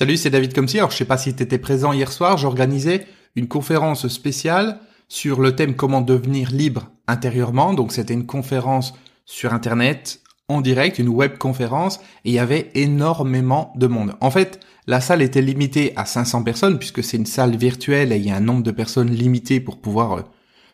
[0.00, 0.78] Salut, c'est David Comsi.
[0.78, 3.06] Alors, je sais pas si tu étais présent hier soir, j'organisais
[3.36, 7.74] une conférence spéciale sur le thème comment devenir libre intérieurement.
[7.74, 8.94] Donc, c'était une conférence
[9.26, 14.14] sur Internet, en direct, une web conférence, et il y avait énormément de monde.
[14.22, 18.16] En fait, la salle était limitée à 500 personnes, puisque c'est une salle virtuelle et
[18.16, 20.22] il y a un nombre de personnes limité pour pouvoir euh,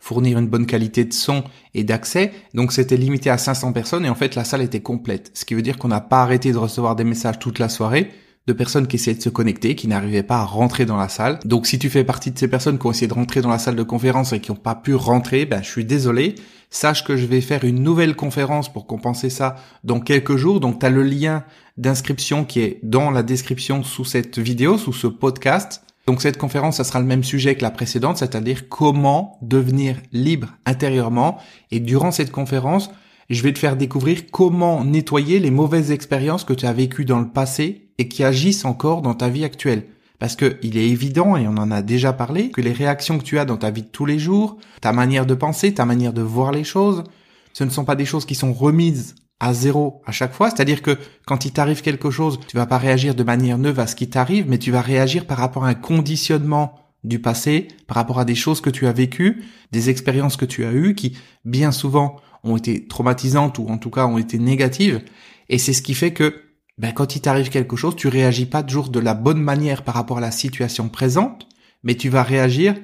[0.00, 1.44] fournir une bonne qualité de son
[1.74, 2.32] et d'accès.
[2.54, 5.30] Donc c'était limité à 500 personnes et en fait la salle était complète.
[5.34, 8.10] Ce qui veut dire qu'on n'a pas arrêté de recevoir des messages toute la soirée
[8.46, 11.38] de personnes qui essayaient de se connecter, qui n'arrivaient pas à rentrer dans la salle.
[11.44, 13.58] Donc si tu fais partie de ces personnes qui ont essayé de rentrer dans la
[13.58, 16.34] salle de conférence et qui n'ont pas pu rentrer, ben je suis désolé.
[16.70, 20.58] Sache que je vais faire une nouvelle conférence pour compenser ça dans quelques jours.
[20.58, 21.44] Donc tu as le lien
[21.76, 25.82] d'inscription qui est dans la description sous cette vidéo, sous ce podcast.
[26.06, 30.48] Donc cette conférence, ça sera le même sujet que la précédente, c'est-à-dire comment devenir libre
[30.66, 31.38] intérieurement.
[31.70, 32.90] Et durant cette conférence,
[33.30, 37.20] je vais te faire découvrir comment nettoyer les mauvaises expériences que tu as vécues dans
[37.20, 39.86] le passé et qui agissent encore dans ta vie actuelle.
[40.18, 43.24] Parce que il est évident, et on en a déjà parlé, que les réactions que
[43.24, 46.12] tu as dans ta vie de tous les jours, ta manière de penser, ta manière
[46.12, 47.02] de voir les choses,
[47.52, 50.50] ce ne sont pas des choses qui sont remises à zéro à chaque fois.
[50.50, 50.96] C'est-à-dire que
[51.26, 54.08] quand il t'arrive quelque chose, tu vas pas réagir de manière neuve à ce qui
[54.08, 58.24] t'arrive, mais tu vas réagir par rapport à un conditionnement du passé, par rapport à
[58.24, 62.16] des choses que tu as vécues, des expériences que tu as eues qui, bien souvent,
[62.44, 65.02] ont été traumatisantes ou en tout cas ont été négatives.
[65.48, 66.34] Et c'est ce qui fait que
[66.78, 69.94] ben, quand il t'arrive quelque chose, tu réagis pas toujours de la bonne manière par
[69.94, 71.46] rapport à la situation présente,
[71.82, 72.74] mais tu vas réagir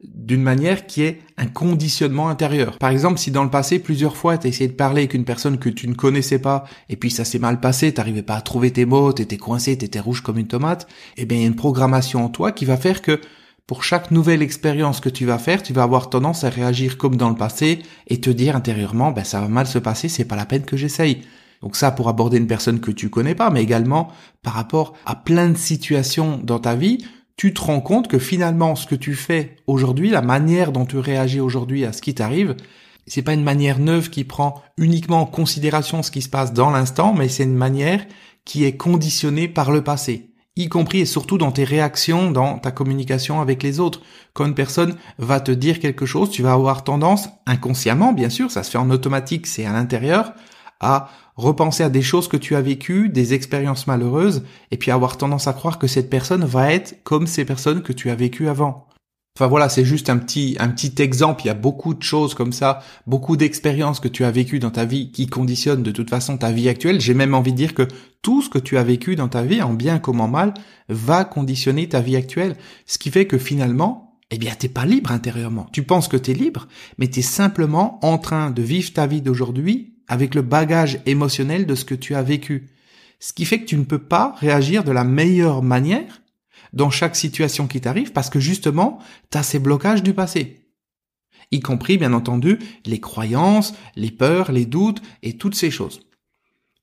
[0.00, 2.78] d'une manière qui est un conditionnement intérieur.
[2.78, 5.58] Par exemple, si dans le passé, plusieurs fois, tu essayé de parler avec une personne
[5.58, 8.70] que tu ne connaissais pas, et puis ça s'est mal passé, t'arrivais pas à trouver
[8.70, 11.56] tes mots, t'étais coincé, t'étais rouge comme une tomate, eh bien, il y a une
[11.56, 13.20] programmation en toi qui va faire que
[13.68, 17.16] pour chaque nouvelle expérience que tu vas faire, tu vas avoir tendance à réagir comme
[17.16, 20.36] dans le passé et te dire intérieurement, ben ça va mal se passer, c'est pas
[20.36, 21.20] la peine que j'essaye.
[21.60, 24.08] Donc ça pour aborder une personne que tu connais pas, mais également
[24.42, 27.04] par rapport à plein de situations dans ta vie,
[27.36, 30.96] tu te rends compte que finalement ce que tu fais aujourd'hui, la manière dont tu
[30.96, 32.56] réagis aujourd'hui à ce qui t'arrive,
[33.06, 36.70] c'est pas une manière neuve qui prend uniquement en considération ce qui se passe dans
[36.70, 38.06] l'instant, mais c'est une manière
[38.46, 42.70] qui est conditionnée par le passé y compris et surtout dans tes réactions, dans ta
[42.70, 44.02] communication avec les autres.
[44.34, 48.50] Quand une personne va te dire quelque chose, tu vas avoir tendance, inconsciemment bien sûr,
[48.50, 50.32] ça se fait en automatique, c'est à l'intérieur,
[50.80, 55.16] à repenser à des choses que tu as vécues, des expériences malheureuses, et puis avoir
[55.16, 58.48] tendance à croire que cette personne va être comme ces personnes que tu as vécues
[58.48, 58.88] avant.
[59.38, 61.42] Enfin voilà, c'est juste un petit un petit exemple.
[61.44, 64.72] Il y a beaucoup de choses comme ça, beaucoup d'expériences que tu as vécues dans
[64.72, 67.00] ta vie qui conditionnent de toute façon ta vie actuelle.
[67.00, 67.86] J'ai même envie de dire que
[68.20, 70.54] tout ce que tu as vécu dans ta vie, en bien comme en mal,
[70.88, 72.56] va conditionner ta vie actuelle.
[72.84, 75.68] Ce qui fait que finalement, eh bien, t'es pas libre intérieurement.
[75.70, 76.66] Tu penses que t'es libre,
[76.98, 81.76] mais t'es simplement en train de vivre ta vie d'aujourd'hui avec le bagage émotionnel de
[81.76, 82.70] ce que tu as vécu.
[83.20, 86.22] Ce qui fait que tu ne peux pas réagir de la meilleure manière
[86.72, 88.98] dans chaque situation qui t'arrive parce que justement,
[89.30, 90.66] tu as ces blocages du passé.
[91.50, 96.00] Y compris, bien entendu, les croyances, les peurs, les doutes et toutes ces choses.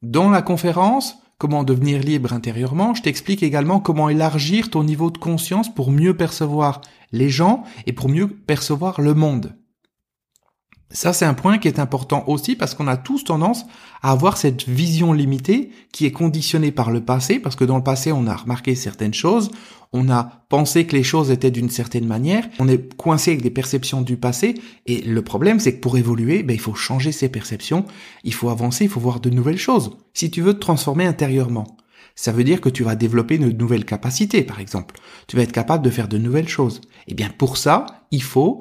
[0.01, 5.17] Dans la conférence, Comment devenir libre intérieurement, je t'explique également comment élargir ton niveau de
[5.17, 6.79] conscience pour mieux percevoir
[7.11, 9.53] les gens et pour mieux percevoir le monde.
[10.91, 13.65] Ça, c'est un point qui est important aussi parce qu'on a tous tendance
[14.03, 17.83] à avoir cette vision limitée qui est conditionnée par le passé, parce que dans le
[17.83, 19.49] passé, on a remarqué certaines choses,
[19.93, 23.49] on a pensé que les choses étaient d'une certaine manière, on est coincé avec des
[23.49, 27.29] perceptions du passé, et le problème, c'est que pour évoluer, ben, il faut changer ses
[27.29, 27.85] perceptions,
[28.23, 29.97] il faut avancer, il faut voir de nouvelles choses.
[30.13, 31.77] Si tu veux te transformer intérieurement,
[32.13, 34.95] ça veut dire que tu vas développer une nouvelle capacité, par exemple.
[35.27, 36.79] Tu vas être capable de faire de nouvelles choses.
[37.07, 38.59] Et eh bien, pour ça, il faut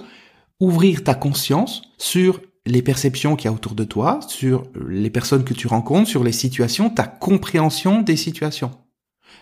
[0.60, 5.44] ouvrir ta conscience sur les perceptions qu'il y a autour de toi, sur les personnes
[5.44, 8.70] que tu rencontres, sur les situations, ta compréhension des situations.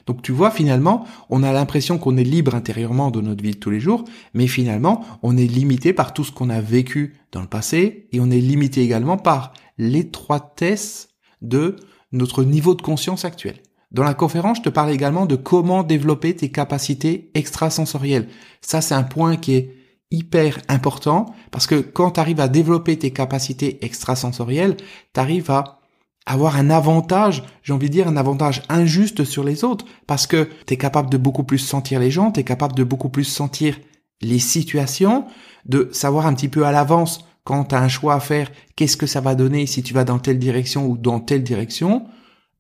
[0.07, 3.59] Donc tu vois, finalement, on a l'impression qu'on est libre intérieurement de notre vie de
[3.59, 7.41] tous les jours, mais finalement, on est limité par tout ce qu'on a vécu dans
[7.41, 11.09] le passé, et on est limité également par l'étroitesse
[11.41, 11.77] de
[12.11, 13.57] notre niveau de conscience actuel.
[13.93, 18.29] Dans la conférence, je te parle également de comment développer tes capacités extrasensorielles.
[18.61, 19.75] Ça, c'est un point qui est
[20.13, 24.77] hyper important parce que quand tu arrives à développer tes capacités extrasensorielles,
[25.13, 25.81] tu arrives à
[26.27, 30.49] avoir un avantage, j'ai envie de dire un avantage injuste sur les autres parce que
[30.67, 33.25] tu es capable de beaucoup plus sentir les gens, tu es capable de beaucoup plus
[33.25, 33.77] sentir
[34.21, 35.25] les situations,
[35.67, 38.97] de savoir un petit peu à l'avance quand tu as un choix à faire, qu'est-ce
[38.97, 42.07] que ça va donner si tu vas dans telle direction ou dans telle direction.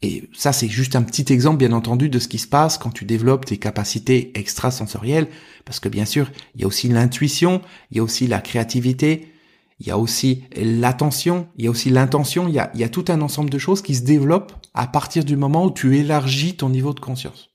[0.03, 2.91] Et ça, c'est juste un petit exemple, bien entendu, de ce qui se passe quand
[2.91, 5.29] tu développes tes capacités extrasensorielles.
[5.65, 9.33] Parce que bien sûr, il y a aussi l'intuition, il y a aussi la créativité,
[9.79, 13.21] il y a aussi l'attention, il y a aussi l'intention, il y a, tout un
[13.21, 16.95] ensemble de choses qui se développent à partir du moment où tu élargis ton niveau
[16.95, 17.51] de conscience.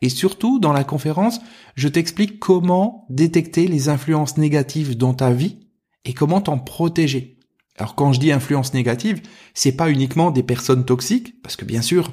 [0.00, 1.40] Et surtout, dans la conférence,
[1.74, 5.58] je t'explique comment détecter les influences négatives dans ta vie
[6.04, 7.37] et comment t'en protéger.
[7.78, 9.22] Alors quand je dis influence négative,
[9.54, 12.12] c'est pas uniquement des personnes toxiques, parce que bien sûr,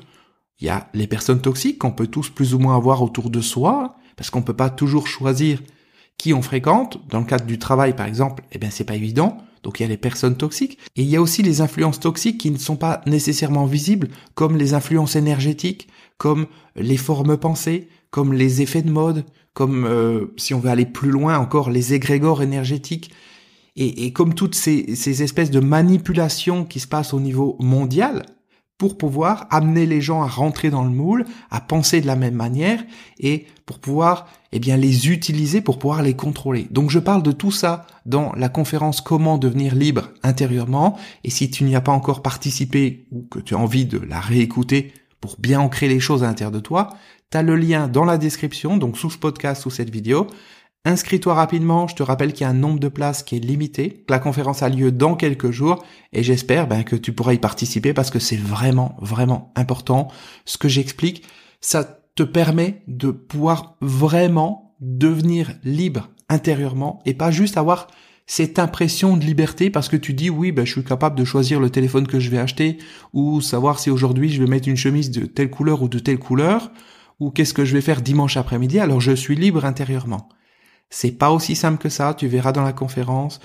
[0.59, 3.41] il y a les personnes toxiques qu'on peut tous plus ou moins avoir autour de
[3.41, 5.61] soi, parce qu'on peut pas toujours choisir
[6.17, 6.99] qui on fréquente.
[7.09, 9.37] Dans le cadre du travail, par exemple, eh bien, c'est pas évident.
[9.63, 10.77] Donc, il y a les personnes toxiques.
[10.95, 14.55] Et il y a aussi les influences toxiques qui ne sont pas nécessairement visibles, comme
[14.55, 16.45] les influences énergétiques, comme
[16.75, 21.11] les formes pensées, comme les effets de mode, comme, euh, si on veut aller plus
[21.11, 23.11] loin encore, les égrégores énergétiques.
[23.75, 28.25] Et, et comme toutes ces, ces espèces de manipulations qui se passent au niveau mondial,
[28.77, 32.35] pour pouvoir amener les gens à rentrer dans le moule, à penser de la même
[32.35, 32.83] manière
[33.19, 36.67] et pour pouvoir eh bien les utiliser pour pouvoir les contrôler.
[36.71, 41.49] Donc je parle de tout ça dans la conférence Comment devenir libre intérieurement et si
[41.49, 45.37] tu n'y as pas encore participé ou que tu as envie de la réécouter pour
[45.39, 46.89] bien ancrer les choses à l'intérieur de toi,
[47.31, 50.27] tu as le lien dans la description donc sous ce podcast sous cette vidéo
[50.87, 54.05] Inscris-toi rapidement, je te rappelle qu'il y a un nombre de places qui est limité.
[54.07, 55.83] La conférence a lieu dans quelques jours
[56.13, 60.09] et j'espère ben, que tu pourras y participer parce que c'est vraiment, vraiment important.
[60.45, 61.23] Ce que j'explique,
[61.59, 61.83] ça
[62.13, 67.87] te permet de pouvoir vraiment devenir libre intérieurement et pas juste avoir
[68.27, 71.59] cette impression de liberté parce que tu dis oui ben je suis capable de choisir
[71.59, 72.77] le téléphone que je vais acheter
[73.13, 76.17] ou savoir si aujourd'hui je vais mettre une chemise de telle couleur ou de telle
[76.19, 76.71] couleur
[77.19, 80.29] ou qu'est-ce que je vais faire dimanche après-midi alors je suis libre intérieurement.
[80.89, 83.39] C'est pas aussi simple que ça, tu verras dans la conférence.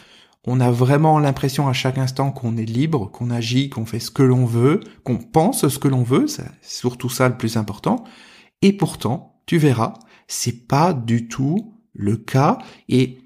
[0.46, 4.10] On a vraiment l'impression à chaque instant qu'on est libre, qu'on agit, qu'on fait ce
[4.10, 8.04] que l'on veut, qu'on pense ce que l'on veut, c'est surtout ça le plus important.
[8.62, 9.94] Et pourtant, tu verras,
[10.28, 12.58] c'est pas du tout le cas
[12.88, 13.18] et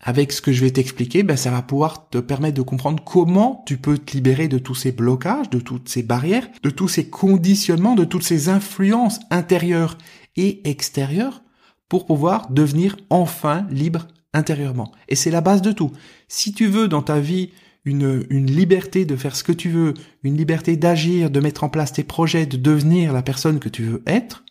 [0.00, 3.64] avec ce que je vais t'expliquer, ben ça va pouvoir te permettre de comprendre comment
[3.66, 7.08] tu peux te libérer de tous ces blocages, de toutes ces barrières, de tous ces
[7.08, 9.98] conditionnements, de toutes ces influences intérieures
[10.36, 11.42] et extérieures
[11.88, 14.92] pour pouvoir devenir enfin libre intérieurement.
[15.08, 15.92] Et c'est la base de tout.
[16.28, 17.50] Si tu veux dans ta vie
[17.84, 21.92] une, liberté de faire ce que tu veux, une liberté d'agir, de mettre en place
[21.92, 24.44] tes projets, de devenir la personne que tu veux être,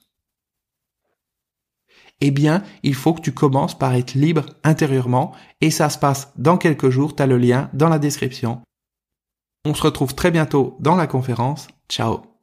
[2.19, 6.33] eh bien, il faut que tu commences par être libre intérieurement et ça se passe
[6.35, 8.61] dans quelques jours, tu as le lien dans la description.
[9.65, 11.67] On se retrouve très bientôt dans la conférence.
[11.89, 12.36] Ciao